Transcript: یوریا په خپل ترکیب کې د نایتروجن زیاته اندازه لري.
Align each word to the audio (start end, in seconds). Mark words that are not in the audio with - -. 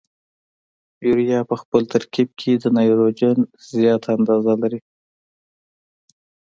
یوریا 1.07 1.39
په 1.49 1.55
خپل 1.61 1.81
ترکیب 1.93 2.29
کې 2.39 2.51
د 2.57 2.65
نایتروجن 2.75 3.37
زیاته 3.71 4.09
اندازه 4.17 4.53
لري. 4.61 4.79